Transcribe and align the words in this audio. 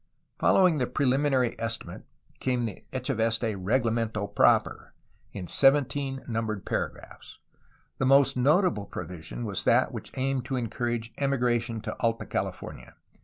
Following 0.39 0.79
the 0.79 0.87
preliminary 0.87 1.53
estimate 1.59 2.01
came 2.39 2.65
the 2.65 2.83
Echeveste 2.91 3.55
reglamento 3.55 4.33
proper, 4.35 4.95
in 5.31 5.45
seventeen 5.45 6.23
numbered 6.27 6.65
paragraphs. 6.65 7.37
The 7.99 8.07
most 8.07 8.35
notable 8.35 8.87
provision 8.87 9.45
was 9.45 9.63
that 9.65 9.91
which 9.91 10.11
aimed 10.17 10.43
to 10.45 10.55
encourage 10.55 11.13
emigration 11.19 11.81
to 11.81 11.95
Alta 11.99 12.25
California. 12.25 12.95